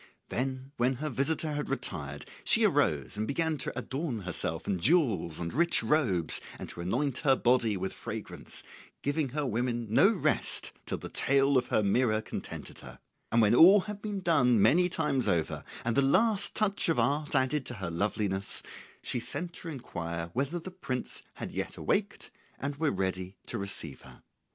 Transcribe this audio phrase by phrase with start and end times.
[0.29, 5.39] Then when her visitor had retired, she arose and began to adorn herself in jewels
[5.39, 8.63] and rich robes and to anoint her body with fragrance,
[9.03, 12.97] giving her women no rest till the tale of her mirror contented her;
[13.31, 17.35] and when all had been done many times over, and the last touch of art
[17.35, 18.63] added to her loveliness,
[19.03, 24.01] she sent to inquire whether the prince had yet awaked and were ready to receive
[24.01, 24.01] her.
[24.01, 24.23] [Illustration: Till the tale of her mirror contented her.